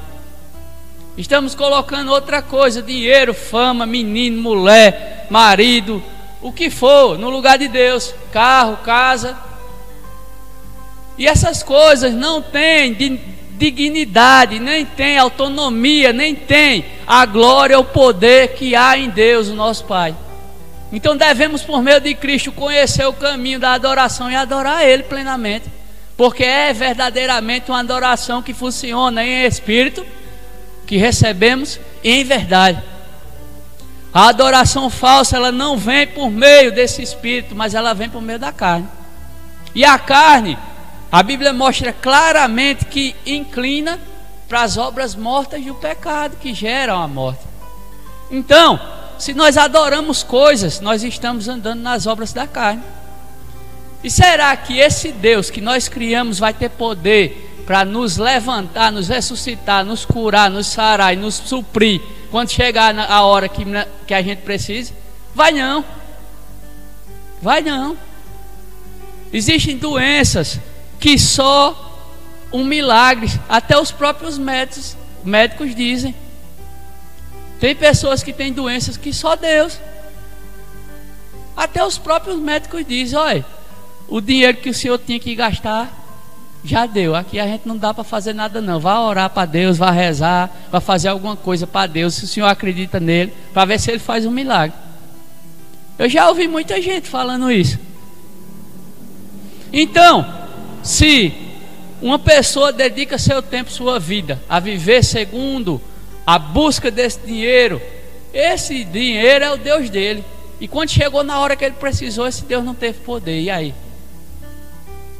[1.18, 6.02] Estamos colocando outra coisa: dinheiro, fama, menino, mulher, marido,
[6.42, 9.38] o que for, no lugar de Deus, carro, casa.
[11.18, 12.94] E essas coisas não têm
[13.62, 19.54] dignidade, nem têm autonomia, nem têm a glória, o poder que há em Deus, o
[19.54, 20.16] nosso Pai.
[20.92, 25.70] Então devemos, por meio de Cristo, conhecer o caminho da adoração e adorar Ele plenamente,
[26.18, 30.04] porque é verdadeiramente uma adoração que funciona em espírito
[30.88, 32.82] que recebemos em verdade.
[34.14, 38.40] A adoração falsa, ela não vem por meio desse espírito, mas ela vem por meio
[38.40, 38.88] da carne.
[39.74, 40.58] E a carne,
[41.12, 44.00] a Bíblia mostra claramente que inclina
[44.48, 47.42] para as obras mortas do pecado que geram a morte.
[48.30, 48.80] Então,
[49.20, 52.82] se nós adoramos coisas, nós estamos andando nas obras da carne.
[54.02, 59.10] E será que esse Deus que nós criamos vai ter poder para nos levantar, nos
[59.10, 63.66] ressuscitar, nos curar, nos sarar e nos suprir quando chegar a hora que,
[64.08, 64.94] que a gente precisa?
[65.36, 65.84] Vai não.
[67.42, 67.98] Vai não.
[69.32, 70.60] Existem doenças
[71.02, 71.98] que só
[72.54, 76.14] um milagre, até os próprios médicos, médicos dizem.
[77.60, 79.80] Tem pessoas que têm doenças que só Deus.
[81.58, 83.46] Até os próprios médicos dizem: olha,
[84.08, 85.92] o dinheiro que o senhor tinha que gastar,
[86.64, 87.16] já deu.
[87.16, 88.80] Aqui a gente não dá para fazer nada não.
[88.80, 92.46] Vá orar para Deus, vá rezar, vá fazer alguma coisa para Deus, se o Senhor
[92.46, 94.78] acredita nele, para ver se ele faz um milagre.
[95.98, 97.80] Eu já ouvi muita gente falando isso.
[99.74, 100.41] Então,
[100.84, 101.34] se
[102.02, 105.80] uma pessoa dedica seu tempo, sua vida a viver segundo
[106.26, 107.82] a busca desse dinheiro,
[108.34, 110.24] esse dinheiro é o Deus dele.
[110.60, 113.42] E quando chegou na hora que ele precisou, esse Deus não teve poder.
[113.42, 113.74] E aí?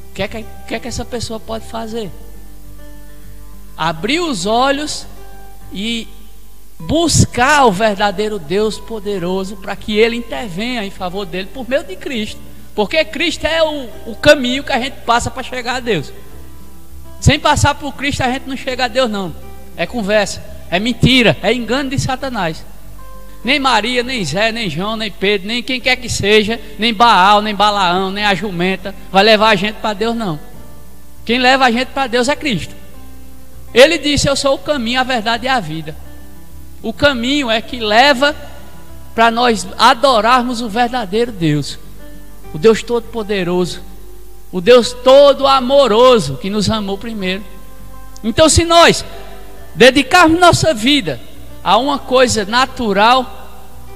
[0.10, 2.10] O que, é que, que é que essa pessoa pode fazer?
[3.76, 5.06] Abrir os olhos
[5.74, 6.08] e
[6.80, 11.96] buscar o verdadeiro Deus poderoso para que Ele intervenha em favor dele por meio de
[11.96, 12.40] Cristo.
[12.74, 16.12] Porque Cristo é o, o caminho que a gente passa para chegar a Deus.
[17.20, 19.36] Sem passar por Cristo a gente não chega a Deus, não.
[19.76, 22.66] É conversa, é mentira, é engano de Satanás.
[23.44, 27.42] Nem Maria, nem Zé, nem João, nem Pedro, nem quem quer que seja, nem Baal,
[27.42, 30.40] nem Balaão, nem a jumenta, vai levar a gente para Deus, não.
[31.26, 32.76] Quem leva a gente para Deus é Cristo.
[33.74, 35.96] Ele disse: Eu sou o caminho, a verdade e a vida.
[36.82, 38.36] O caminho é que leva
[39.14, 41.78] para nós adorarmos o verdadeiro Deus,
[42.54, 43.82] o Deus Todo-Poderoso,
[44.52, 47.44] o Deus todo amoroso que nos amou primeiro.
[48.24, 49.06] Então, se nós
[49.74, 51.20] dedicarmos nossa vida
[51.64, 53.42] a uma coisa natural,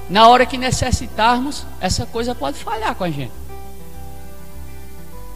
[0.08, 3.32] na hora que necessitarmos, essa coisa pode falhar com a gente.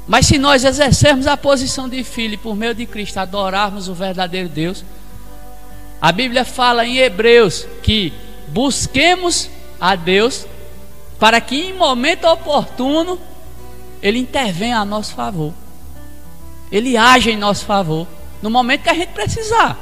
[0.07, 3.95] Mas se nós exercermos a posição de filho e por meio de Cristo adorarmos o
[3.95, 4.85] verdadeiro Deus,
[6.01, 8.13] a Bíblia fala em Hebreus que
[8.49, 10.47] busquemos a Deus
[11.21, 13.19] para que em momento oportuno
[14.03, 15.53] Ele intervenha a nosso favor.
[16.73, 18.07] Ele age em nosso favor
[18.43, 19.79] no momento que a gente precisar.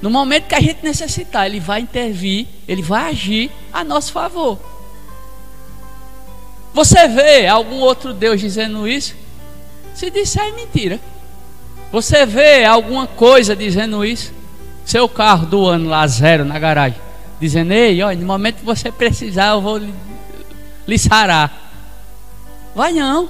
[0.00, 4.58] No momento que a gente necessitar, Ele vai intervir, Ele vai agir a nosso favor.
[6.72, 9.16] Você vê algum outro Deus dizendo isso?
[9.94, 11.00] Se disser é mentira.
[11.90, 14.32] Você vê alguma coisa dizendo isso?
[14.84, 16.98] Seu carro do ano lá zero na garagem,
[17.40, 19.92] dizendo: Ei, olha, no momento que você precisar, eu vou lhe,
[20.88, 21.70] lhe sarar.
[22.74, 23.28] Vai não.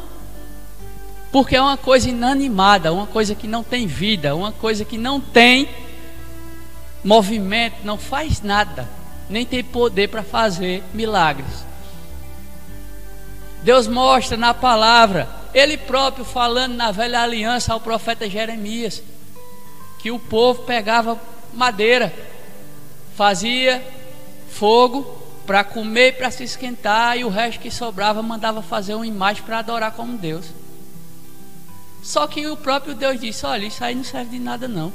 [1.32, 5.20] Porque é uma coisa inanimada, uma coisa que não tem vida, uma coisa que não
[5.20, 5.68] tem
[7.04, 8.88] movimento, não faz nada,
[9.28, 11.66] nem tem poder para fazer milagres.
[13.62, 19.02] Deus mostra na palavra, Ele próprio falando na velha aliança ao profeta Jeremias,
[19.98, 21.20] que o povo pegava
[21.52, 22.14] madeira,
[23.16, 23.82] fazia
[24.48, 25.17] fogo
[25.48, 29.60] para comer para se esquentar, e o resto que sobrava mandava fazer uma imagem para
[29.60, 30.44] adorar como Deus.
[32.02, 34.92] Só que o próprio Deus disse: Olha, isso aí não serve de nada, não.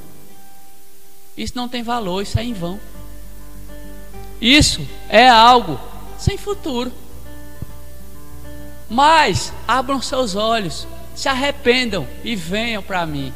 [1.36, 2.80] Isso não tem valor, isso é em vão.
[4.40, 5.80] Isso é algo
[6.20, 6.94] sem futuro.
[8.88, 13.34] Mas abram seus olhos, se arrependam e venham para mim.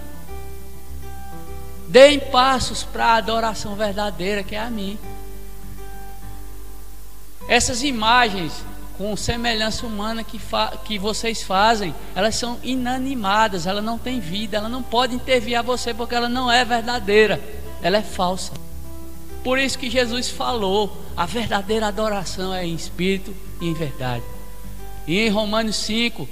[1.88, 5.00] Deem passos para a adoração verdadeira que é a mim.
[7.48, 8.66] Essas imagens
[8.98, 10.40] com semelhança humana que,
[10.86, 15.62] que vocês fazem, elas são inanimadas, elas não têm vida, ela não pode intervir a
[15.62, 17.40] você porque ela não é verdadeira,
[17.82, 18.54] ela é falsa.
[19.44, 24.24] Por isso que Jesus falou: a verdadeira adoração é em espírito e em verdade.
[25.08, 26.28] E em Romanos 5,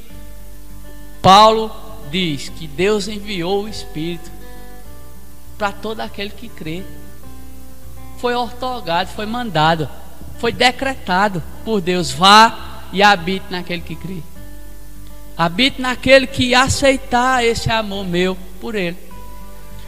[1.21, 1.71] Paulo
[2.11, 4.29] diz que Deus enviou o Espírito
[5.57, 6.83] para todo aquele que crê.
[8.17, 9.89] Foi ortogado, foi mandado,
[10.45, 14.17] foi decretado por Deus: vá e habite naquele que crê.
[15.35, 18.95] Habite naquele que aceitar esse amor meu por ele.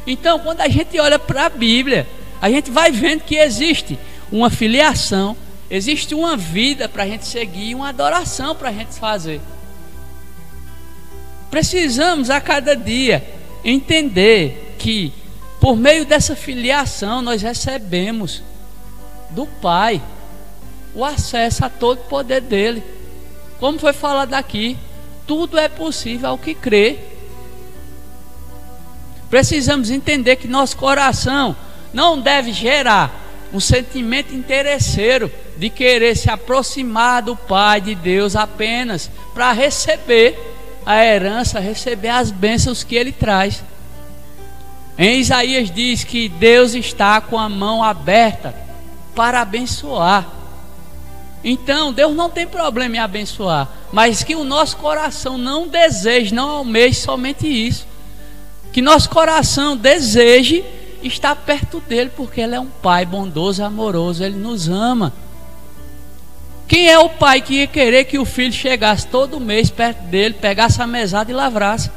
[0.07, 2.07] Então, quando a gente olha para a Bíblia,
[2.41, 3.99] a gente vai vendo que existe
[4.31, 5.37] uma filiação
[5.69, 9.41] Existe uma vida para a gente seguir, uma adoração para a gente fazer.
[11.51, 13.21] Precisamos a cada dia
[13.65, 15.11] entender que,
[15.59, 18.41] por meio dessa filiação, nós recebemos
[19.29, 20.01] do Pai
[20.97, 22.83] o acesso a todo o poder dele.
[23.59, 24.75] Como foi falado aqui,
[25.27, 26.97] tudo é possível ao que crê.
[29.29, 31.55] Precisamos entender que nosso coração
[31.93, 33.13] não deve gerar
[33.53, 40.35] um sentimento interesseiro de querer se aproximar do Pai de Deus apenas para receber
[40.83, 43.63] a herança, receber as bênçãos que ele traz.
[44.97, 48.55] Em Isaías diz que Deus está com a mão aberta
[49.13, 50.37] para abençoar.
[51.49, 56.49] Então, Deus não tem problema em abençoar, mas que o nosso coração não deseje, não
[56.49, 57.87] almeje somente isso.
[58.73, 60.61] Que nosso coração deseje
[61.01, 65.13] estar perto dele, porque ele é um pai bondoso amoroso, ele nos ama.
[66.67, 70.33] Quem é o pai que ia querer que o filho chegasse todo mês perto dele,
[70.33, 71.89] pegasse a mesada e lavrasse?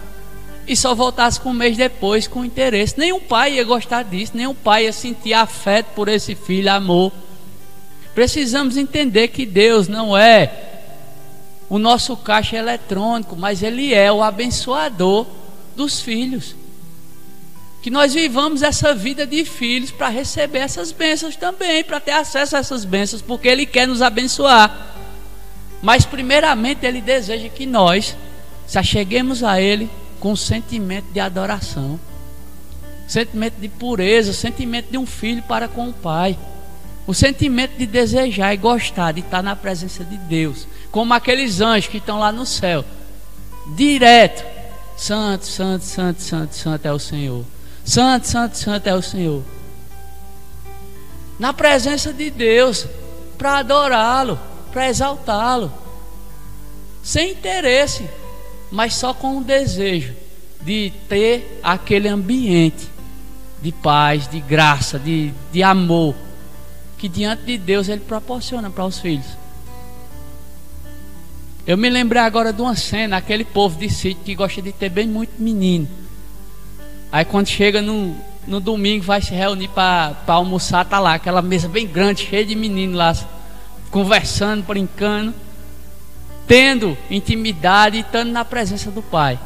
[0.64, 2.96] E só voltasse com um mês depois com interesse.
[2.96, 7.12] Nenhum pai ia gostar disso, nenhum pai ia sentir afeto por esse filho, amor.
[8.20, 10.52] Precisamos entender que Deus não é
[11.70, 15.26] o nosso caixa eletrônico, mas Ele é o abençoador
[15.74, 16.54] dos filhos
[17.80, 22.56] que nós vivamos essa vida de filhos para receber essas bênçãos também, para ter acesso
[22.56, 24.94] a essas bênçãos, porque Ele quer nos abençoar.
[25.80, 28.14] Mas, primeiramente, Ele deseja que nós
[28.66, 29.88] se acheguemos a Ele
[30.20, 31.98] com um sentimento de adoração,
[33.08, 36.36] sentimento de pureza, sentimento de um filho para com o Pai,
[37.10, 41.88] o sentimento de desejar e gostar de estar na presença de Deus, como aqueles anjos
[41.88, 42.84] que estão lá no céu,
[43.74, 44.46] direto.
[44.96, 47.44] Santo, santo, santo, santo, santo é o Senhor.
[47.84, 49.42] Santo, santo, santo é o Senhor.
[51.36, 52.86] Na presença de Deus,
[53.36, 54.38] para adorá-lo,
[54.70, 55.72] para exaltá-lo,
[57.02, 58.08] sem interesse,
[58.70, 60.14] mas só com o desejo
[60.60, 62.88] de ter aquele ambiente
[63.60, 66.14] de paz, de graça, de, de amor,
[67.00, 69.24] que diante de Deus Ele proporciona para os filhos.
[71.66, 74.90] Eu me lembrei agora de uma cena, aquele povo de sítio que gosta de ter
[74.90, 75.88] bem muito menino.
[77.10, 78.14] Aí quando chega no,
[78.46, 82.54] no domingo, vai se reunir para almoçar, tá lá, aquela mesa bem grande, cheia de
[82.54, 83.16] meninos lá,
[83.90, 85.32] conversando, brincando,
[86.46, 89.38] tendo intimidade e estando na presença do Pai.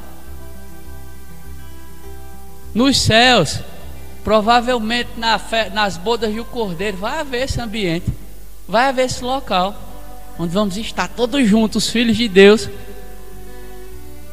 [2.75, 3.61] Nos céus,
[4.25, 8.07] provavelmente na fe, nas bodas do Cordeiro, vai haver esse ambiente,
[8.67, 9.77] vai haver esse local,
[10.39, 12.69] onde vamos estar todos juntos, os filhos de Deus,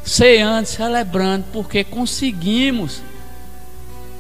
[0.03, 3.01] ceando, celebrando, porque conseguimos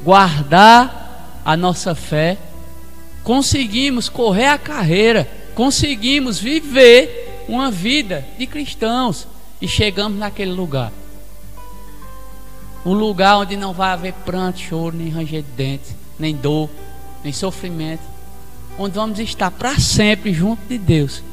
[0.03, 2.37] guardar a nossa fé,
[3.23, 9.27] conseguimos correr a carreira conseguimos viver uma vida de cristãos
[9.61, 10.91] e chegamos naquele lugar.
[12.85, 16.69] Um lugar onde não vai haver pranto, choro, nem ranger de dentes, nem dor,
[17.23, 18.01] nem sofrimento.
[18.77, 21.23] Onde vamos estar para sempre junto de Deus.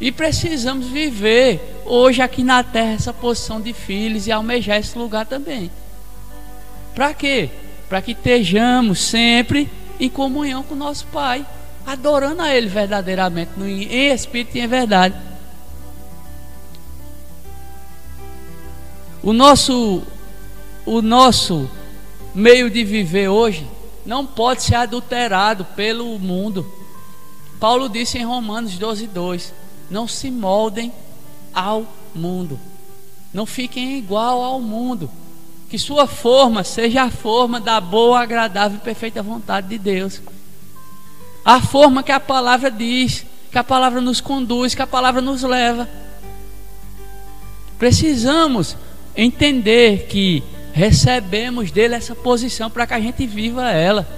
[0.00, 5.24] E precisamos viver hoje aqui na terra essa posição de filhos e almejar esse lugar
[5.24, 5.70] também.
[6.94, 7.48] Para quê?
[7.88, 9.70] Para que estejamos sempre
[10.00, 11.46] em comunhão com nosso Pai,
[11.86, 15.14] adorando a Ele verdadeiramente, em espírito e em verdade.
[19.22, 20.02] O nosso,
[20.84, 21.70] o nosso
[22.34, 23.64] meio de viver hoje
[24.04, 26.66] não pode ser adulterado pelo mundo.
[27.60, 29.54] Paulo disse em Romanos 12, 2:
[29.88, 30.92] Não se moldem
[31.54, 32.58] ao mundo,
[33.32, 35.08] não fiquem igual ao mundo,
[35.70, 40.20] que sua forma seja a forma da boa, agradável e perfeita vontade de Deus.
[41.44, 45.42] A forma que a palavra diz, que a palavra nos conduz, que a palavra nos
[45.42, 45.88] leva.
[47.78, 48.76] Precisamos
[49.16, 50.42] entender que
[50.72, 54.08] recebemos dele essa posição para que a gente viva ela.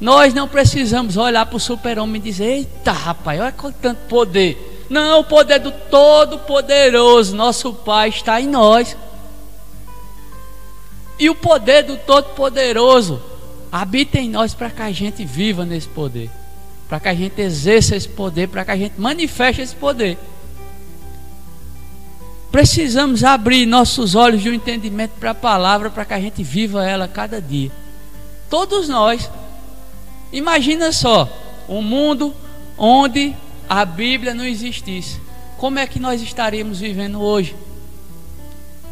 [0.00, 4.86] Nós não precisamos olhar para o super-homem e dizer: Eita, rapaz, olha com tanto poder.
[4.88, 8.96] Não, o poder do Todo-Poderoso, nosso Pai, está em nós.
[11.18, 13.22] E o poder do Todo-Poderoso
[13.70, 16.30] habita em nós para que a gente viva nesse poder,
[16.88, 20.18] para que a gente exerça esse poder, para que a gente manifeste esse poder.
[22.50, 26.84] Precisamos abrir nossos olhos de um entendimento para a palavra para que a gente viva
[26.84, 27.70] ela cada dia.
[28.48, 29.30] Todos nós.
[30.32, 31.28] Imagina só,
[31.68, 32.34] um mundo
[32.76, 33.34] onde
[33.68, 35.20] a Bíblia não existisse.
[35.58, 37.54] Como é que nós estaríamos vivendo hoje?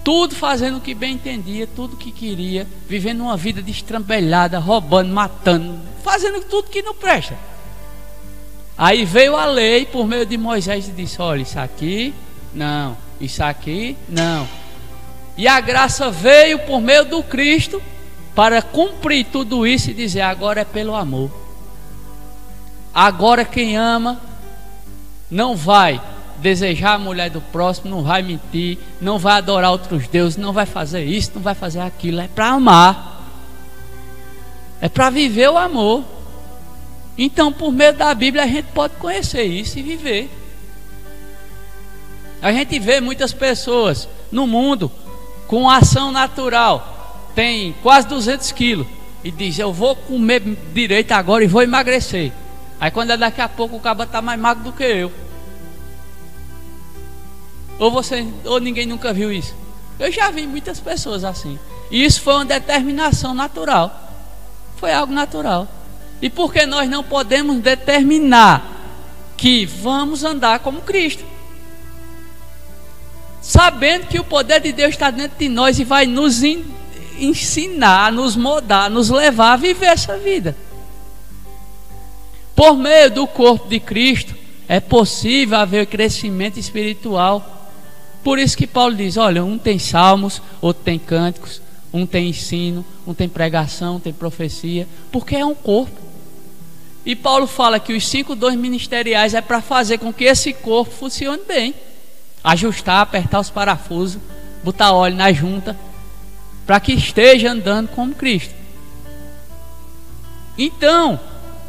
[0.04, 5.12] Tudo fazendo o que bem entendia, tudo o que queria, vivendo uma vida destrambelhada, roubando,
[5.12, 7.36] matando, fazendo tudo que não presta.
[8.76, 12.14] Aí veio a lei por meio de Moisés e disse: Olha, isso aqui
[12.54, 14.48] não, isso aqui não.
[15.36, 17.80] E a graça veio por meio do Cristo
[18.34, 21.30] para cumprir tudo isso e dizer: agora é pelo amor.
[22.94, 24.20] Agora quem ama
[25.30, 26.00] não vai
[26.38, 30.66] desejar a mulher do próximo, não vai mentir, não vai adorar outros deuses, não vai
[30.66, 32.20] fazer isso, não vai fazer aquilo.
[32.20, 33.24] É para amar.
[34.80, 36.04] É para viver o amor.
[37.16, 40.30] Então, por meio da Bíblia, a gente pode conhecer isso e viver.
[42.40, 44.90] A gente vê muitas pessoas no mundo
[45.46, 48.86] com ação natural, tem quase 200 quilos,
[49.24, 50.40] e diz: Eu vou comer
[50.72, 52.32] direito agora e vou emagrecer.
[52.80, 55.12] Aí, quando é daqui a pouco, o cabo está mais magro do que eu.
[57.78, 59.54] Ou você, ou ninguém nunca viu isso?
[59.98, 61.58] Eu já vi muitas pessoas assim.
[61.90, 64.08] E isso foi uma determinação natural.
[64.76, 65.66] Foi algo natural.
[66.20, 68.76] E por que nós não podemos determinar
[69.36, 71.24] que vamos andar como Cristo?
[73.40, 76.42] Sabendo que o poder de Deus está dentro de nós e vai nos
[77.18, 80.56] ensinar, nos moldar, nos levar a viver essa vida.
[82.54, 84.34] Por meio do corpo de Cristo,
[84.66, 87.70] é possível haver crescimento espiritual.
[88.22, 91.62] Por isso que Paulo diz: olha, um tem salmos, outro tem cânticos,
[91.92, 96.08] um tem ensino, um tem pregação, um tem profecia, porque é um corpo.
[97.06, 100.92] E Paulo fala que os cinco dons ministeriais é para fazer com que esse corpo
[100.92, 101.74] funcione bem
[102.48, 104.18] ajustar, apertar os parafusos,
[104.64, 105.76] botar óleo na junta,
[106.66, 108.54] para que esteja andando como Cristo.
[110.56, 111.20] Então,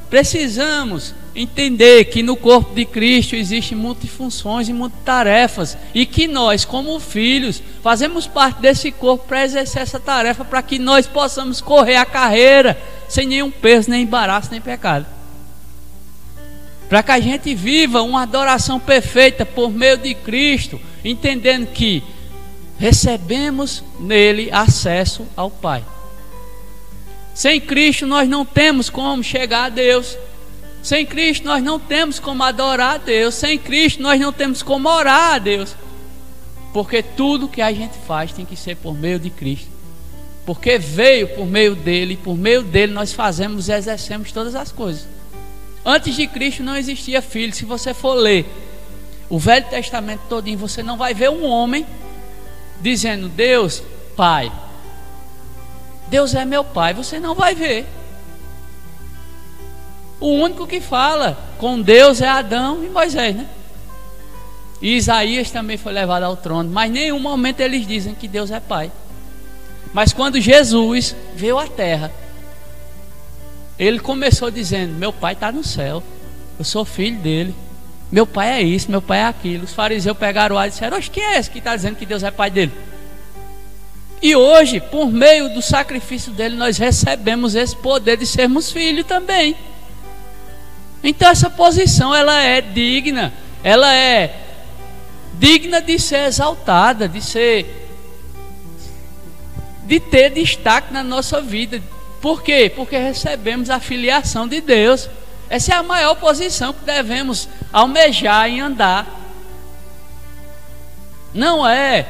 [0.10, 7.00] precisamos entender que no corpo de Cristo existem multifunções e multitarefas e que nós, como
[7.00, 12.06] filhos, fazemos parte desse corpo para exercer essa tarefa para que nós possamos correr a
[12.06, 15.06] carreira sem nenhum peso, nem embaraço, nem pecado
[16.90, 22.04] para que a gente viva uma adoração perfeita por meio de Cristo, entendendo que
[22.80, 25.86] recebemos nele acesso ao Pai.
[27.36, 30.18] Sem Cristo nós não temos como chegar a Deus.
[30.82, 33.36] Sem Cristo nós não temos como adorar a Deus.
[33.36, 35.76] Sem Cristo nós não temos como orar a Deus.
[36.74, 39.70] Porque tudo que a gente faz tem que ser por meio de Cristo.
[40.46, 44.72] Porque veio por meio dele, e por meio dele nós fazemos e exercemos todas as
[44.72, 45.19] coisas.
[45.86, 47.54] Antes de Cristo não existia filho.
[47.54, 48.46] Se você for ler
[49.30, 51.86] o Velho Testamento todinho, você não vai ver um homem
[52.82, 53.82] dizendo: "Deus,
[54.16, 54.52] Pai".
[56.10, 57.86] Deus é meu pai, você não vai ver.
[60.20, 63.48] O único que fala com Deus é Adão e Moisés, né?
[64.82, 68.50] E Isaías também foi levado ao trono, mas em nenhum momento eles dizem que Deus
[68.50, 68.92] é pai.
[69.94, 72.12] Mas quando Jesus veio à terra,
[73.80, 76.04] ele começou dizendo: Meu pai está no céu.
[76.58, 77.56] Eu sou filho dele.
[78.12, 79.64] Meu pai é isso, meu pai é aquilo.
[79.64, 82.06] Os fariseus pegaram o ar e disseram: Oxe, quem é esse que está dizendo que
[82.06, 82.74] Deus é pai dele?
[84.22, 89.56] E hoje, por meio do sacrifício dele, nós recebemos esse poder de sermos filhos também.
[91.02, 94.36] Então essa posição ela é digna, ela é
[95.36, 97.78] digna de ser exaltada, de ser
[99.86, 101.82] de ter destaque na nossa vida.
[102.22, 102.72] Por quê?
[102.74, 105.10] Porque recebemos a filiação de Deus.
[105.50, 109.08] Essa é a maior posição que devemos almejar e andar.
[111.34, 112.06] Não é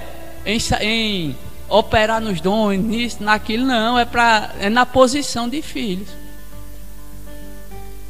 [0.45, 1.37] em, em
[1.67, 3.97] operar nos dons, nisso, naquilo, não.
[3.97, 6.09] É, pra, é na posição de filhos.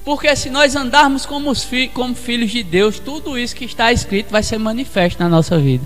[0.05, 4.31] Porque se nós andarmos como, fi, como filhos de Deus, tudo isso que está escrito
[4.31, 5.85] vai ser manifesto na nossa vida.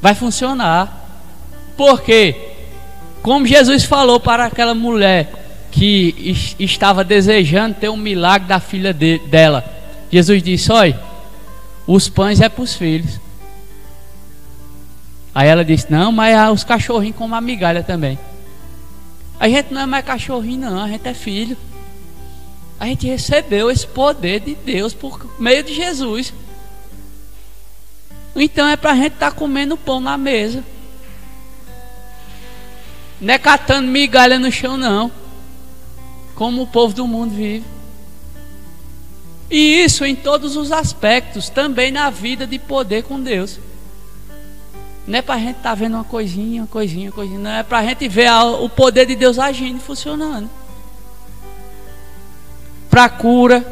[0.00, 1.00] Vai funcionar.
[1.76, 2.53] Porque,
[3.24, 9.18] como Jesus falou para aquela mulher que estava desejando ter um milagre da filha de,
[9.20, 9.64] dela,
[10.12, 11.00] Jesus disse: Olha,
[11.86, 13.18] os pães é para os filhos.
[15.34, 18.18] Aí ela disse: Não, mas os cachorrinhos comem a migalha também.
[19.40, 21.56] A gente não é mais cachorrinho, não, a gente é filho.
[22.78, 26.30] A gente recebeu esse poder de Deus por meio de Jesus.
[28.36, 30.62] Então é para a gente estar tá comendo pão na mesa.
[33.20, 35.10] Não é catando migalha no chão, não.
[36.34, 37.64] Como o povo do mundo vive.
[39.50, 43.58] E isso em todos os aspectos, também na vida de poder com Deus.
[45.06, 47.38] Não é para a gente estar tá vendo uma coisinha, uma coisinha, uma coisinha.
[47.38, 50.48] Não é para a gente ver o poder de Deus agindo e funcionando.
[52.88, 53.64] Para cura,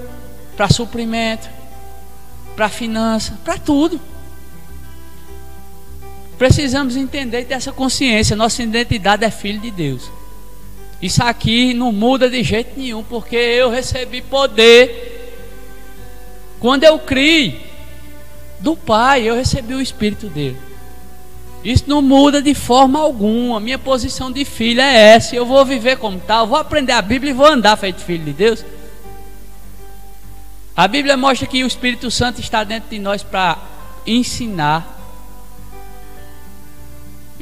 [0.57, 1.49] para suprimento,
[2.55, 4.01] para finança, para tudo.
[6.43, 8.35] Precisamos entender dessa consciência.
[8.35, 10.11] Nossa identidade é filho de Deus.
[11.01, 15.39] Isso aqui não muda de jeito nenhum, porque eu recebi poder.
[16.59, 17.65] Quando eu criei
[18.59, 20.57] do Pai, eu recebi o Espírito dele.
[21.63, 23.61] Isso não muda de forma alguma.
[23.61, 25.37] Minha posição de filho é essa.
[25.37, 26.49] Eu vou viver como tal.
[26.49, 28.65] Vou aprender a Bíblia e vou andar feito filho de Deus.
[30.77, 33.59] A Bíblia mostra que o Espírito Santo está dentro de nós para
[34.05, 35.02] ensinar.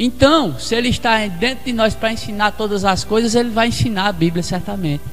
[0.02, 4.06] Então, se ele está dentro de nós para ensinar todas as coisas, ele vai ensinar
[4.06, 5.04] a Bíblia certamente.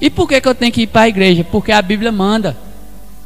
[0.00, 1.44] E por que, que eu tenho que ir para a igreja?
[1.44, 2.56] Porque a Bíblia manda.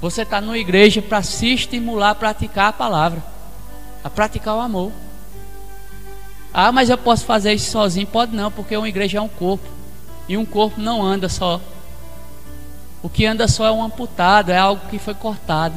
[0.01, 3.35] Você está numa igreja para se estimular a praticar a palavra
[4.05, 4.93] a praticar o amor.
[6.53, 8.07] Ah, mas eu posso fazer isso sozinho?
[8.07, 9.67] Pode não, porque uma igreja é um corpo.
[10.29, 11.59] E um corpo não anda só.
[13.03, 15.75] O que anda só é um amputado, é algo que foi cortado.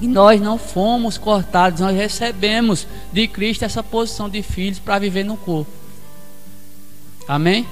[0.00, 5.24] E nós não fomos cortados, nós recebemos de Cristo essa posição de filhos para viver
[5.24, 5.70] no corpo.
[7.26, 7.66] Amém?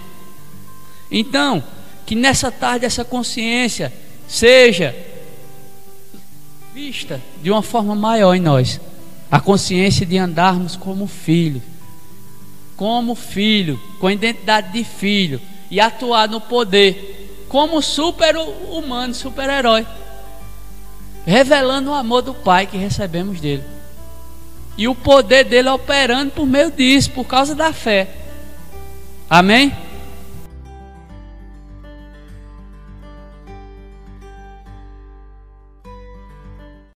[1.10, 1.62] Então,
[2.06, 3.92] que nessa tarde essa consciência
[4.26, 4.94] seja
[6.74, 8.80] vista de uma forma maior em nós
[9.30, 11.62] a consciência de andarmos como filho,
[12.76, 19.86] como filho, com identidade de filho e atuar no poder como super-humano, super-herói,
[21.26, 23.64] revelando o amor do Pai que recebemos dele
[24.76, 28.08] e o poder dele operando por meio disso, por causa da fé.
[29.30, 29.72] Amém?